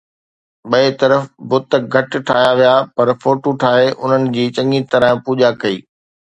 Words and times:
ٻئي 0.71 0.87
طرف 1.01 1.21
بت 1.49 1.71
گهٽ 1.93 2.11
ٺاهيا 2.29 2.49
ويا، 2.61 2.73
پر 2.95 3.07
فوٽو 3.21 3.49
ٺاهي 3.65 3.87
انهن 4.01 4.23
جي 4.39 4.45
چڱيءَ 4.57 4.81
طرح 4.95 5.09
پوڄا 5.29 5.49
ڪئي 5.61 5.77